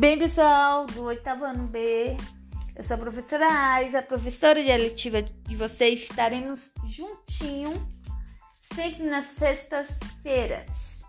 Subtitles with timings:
[0.00, 2.16] Bem, pessoal, do oitavo ano B,
[2.74, 6.04] eu sou a professora Aiza, professora de eletiva de vocês.
[6.04, 7.86] Estaremos juntinho
[8.72, 11.02] sempre nas sextas-feiras.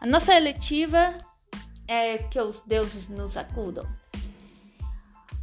[0.00, 1.18] A nossa eletiva
[1.86, 3.84] é que os deuses nos acudam.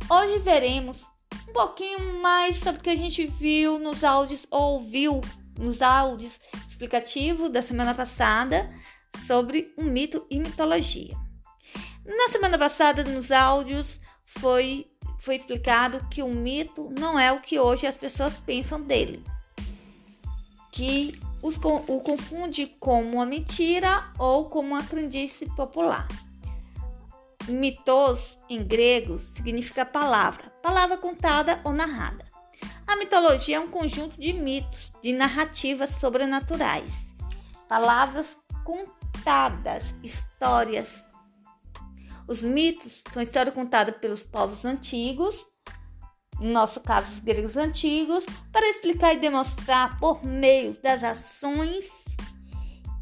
[0.09, 1.05] Hoje veremos
[1.47, 5.21] um pouquinho mais sobre o que a gente viu nos áudios, ouviu
[5.55, 8.67] nos áudios explicativos da semana passada
[9.15, 11.26] sobre um mito e mitologia.
[12.07, 14.89] Na semana passada, nos áudios, foi,
[15.19, 19.21] foi explicado que o mito não é o que hoje as pessoas pensam dele,
[20.71, 26.07] que os, o confunde como uma mentira ou como uma crendice popular.
[27.49, 32.25] Mitos, em grego, significa palavra, palavra contada ou narrada.
[32.85, 36.93] A mitologia é um conjunto de mitos, de narrativas sobrenaturais,
[37.67, 41.06] palavras contadas, histórias.
[42.27, 45.47] Os mitos são história contada pelos povos antigos,
[46.39, 51.85] no nosso caso os gregos antigos, para explicar e demonstrar por meio das ações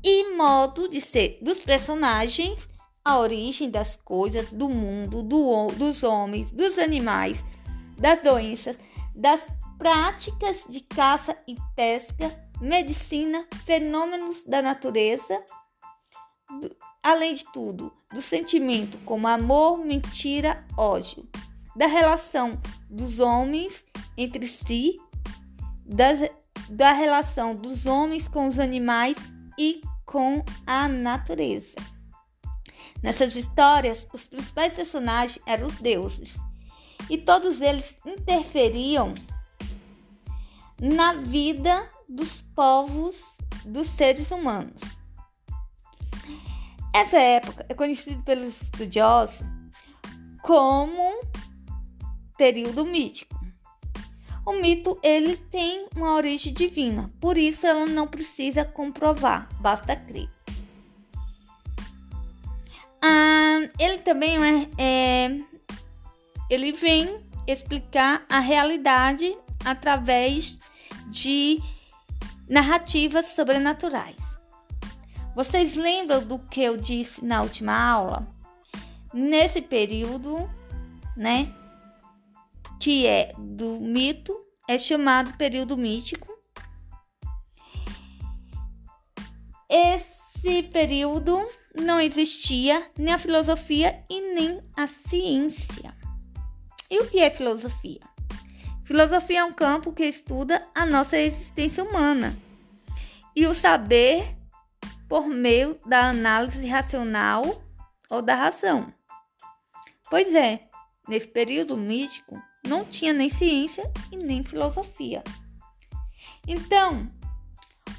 [0.03, 2.69] e modo de ser dos personagens
[3.03, 7.43] a origem das coisas, do mundo, do, dos homens, dos animais,
[7.97, 8.77] das doenças,
[9.15, 15.39] das práticas de caça e pesca, medicina, fenômenos da natureza,
[16.61, 21.29] do, além de tudo, do sentimento como amor, mentira, ódio,
[21.75, 23.85] da relação dos homens
[24.17, 24.99] entre si,
[26.67, 29.15] da relação dos homens com os animais
[29.55, 31.75] e com a natureza.
[33.03, 36.35] Nessas histórias, os principais personagens eram os deuses,
[37.07, 39.13] e todos eles interferiam
[40.81, 45.04] na vida dos povos, dos seres humanos.
[46.95, 49.45] Essa época é conhecida pelos estudiosos
[50.41, 51.19] como
[52.37, 53.35] período mítico.
[54.45, 60.29] O mito ele tem uma origem divina, por isso ela não precisa comprovar, basta crer.
[63.03, 65.39] Ah, ele também é, é,
[66.49, 70.59] ele vem explicar a realidade através
[71.09, 71.59] de
[72.47, 74.24] narrativas sobrenaturais.
[75.35, 78.25] Vocês lembram do que eu disse na última aula?
[79.13, 80.49] Nesse período,
[81.15, 81.53] né,
[82.79, 84.33] que é do mito,
[84.65, 86.33] é chamado período mítico.
[89.69, 91.37] Esse período
[91.75, 95.93] não existia nem a filosofia e nem a ciência.
[96.89, 98.01] E o que é filosofia?
[98.85, 102.37] Filosofia é um campo que estuda a nossa existência humana
[103.35, 104.37] e o saber
[105.07, 107.63] por meio da análise racional
[108.09, 108.93] ou da razão.
[110.09, 110.67] Pois é,
[111.07, 115.23] nesse período mítico não tinha nem ciência e nem filosofia.
[116.47, 117.07] Então,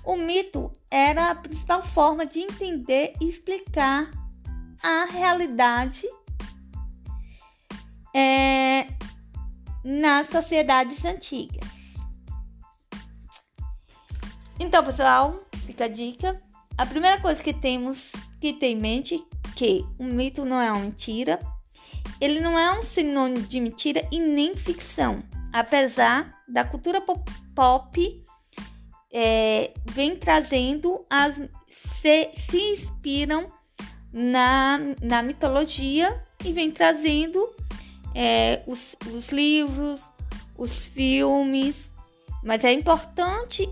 [0.05, 4.11] o mito era a principal forma de entender e explicar
[4.83, 6.07] a realidade
[8.15, 8.87] é,
[9.85, 11.97] nas sociedades antigas.
[14.59, 16.41] Então, pessoal, fica a dica.
[16.79, 20.83] A primeira coisa que temos que ter em mente que o mito não é uma
[20.83, 21.41] mentira.
[22.21, 25.23] Ele não é um sinônimo de mentira e nem ficção,
[25.53, 27.03] apesar da cultura
[27.55, 28.25] pop
[29.11, 33.47] é, vem trazendo as se, se inspiram
[34.13, 37.49] na, na mitologia e vem trazendo
[38.15, 40.11] é, os, os livros,
[40.57, 41.91] os filmes,
[42.45, 43.67] mas é importante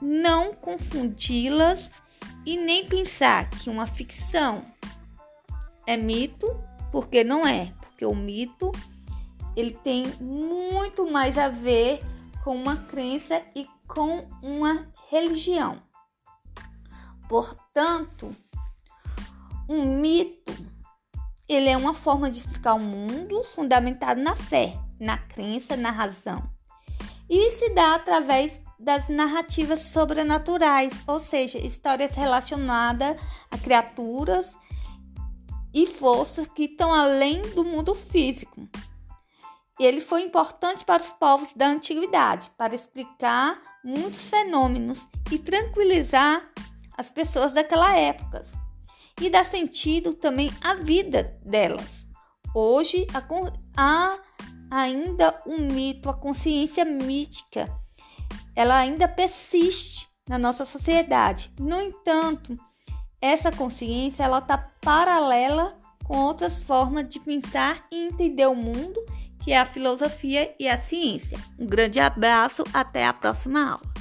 [0.00, 1.90] não confundi-las
[2.46, 4.64] e nem pensar que uma ficção
[5.86, 6.46] é mito,
[6.90, 8.70] porque não é, porque o mito
[9.56, 12.00] ele tem muito mais a ver
[12.42, 15.80] com uma crença e com uma religião.
[17.28, 18.34] Portanto,
[19.68, 20.52] um mito
[21.48, 26.42] ele é uma forma de explicar o mundo fundamentado na fé, na crença, na razão.
[27.28, 33.16] E se dá através das narrativas sobrenaturais, ou seja, histórias relacionadas
[33.50, 34.58] a criaturas
[35.72, 38.68] e forças que estão além do mundo físico.
[39.78, 46.48] Ele foi importante para os povos da antiguidade para explicar muitos fenômenos e tranquilizar
[46.96, 48.42] as pessoas daquela época
[49.20, 52.06] e dar sentido também à vida delas.
[52.54, 53.06] Hoje
[53.76, 54.18] há
[54.70, 57.68] ainda um mito, a consciência mítica,
[58.54, 61.52] ela ainda persiste na nossa sociedade.
[61.58, 62.58] No entanto,
[63.20, 69.02] essa consciência ela está paralela com outras formas de pensar e entender o mundo,
[69.42, 71.38] que é a filosofia e a ciência.
[71.58, 73.93] Um grande abraço, até a próxima aula.